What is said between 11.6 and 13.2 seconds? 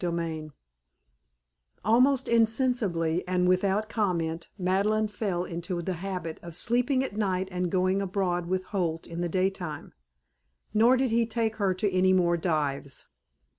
to any more dives.